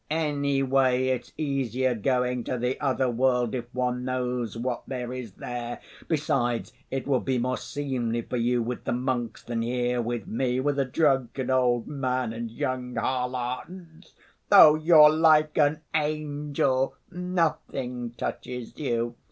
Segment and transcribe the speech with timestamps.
[0.09, 5.79] Anyway it's easier going to the other world if one knows what there is there.
[6.07, 10.59] Besides, it will be more seemly for you with the monks than here with me,
[10.59, 14.15] with a drunken old man and young harlots...
[14.49, 19.13] though you're like an angel, nothing touches you.